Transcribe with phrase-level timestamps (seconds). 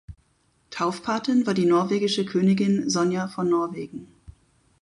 [0.71, 4.07] Taufpatin war die norwegische Königin Sonja von Norwegen.